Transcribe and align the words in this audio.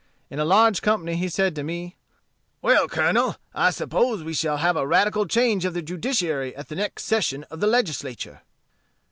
In 0.31 0.39
a 0.39 0.45
large 0.45 0.81
company 0.81 1.15
he 1.15 1.29
said 1.29 1.53
to 1.53 1.61
me, 1.63 1.95
'Well, 2.59 2.87
Colonel, 2.87 3.35
I 3.53 3.69
suppose 3.69 4.23
we 4.23 4.33
shall 4.33 4.57
have 4.57 4.75
a 4.75 4.87
radical 4.87 5.27
change 5.27 5.63
of 5.63 5.75
the 5.75 5.83
judiciary 5.83 6.55
at 6.55 6.69
the 6.69 6.75
next 6.75 7.05
session 7.05 7.43
of 7.51 7.59
the 7.59 7.67
Legislature.' 7.67 8.41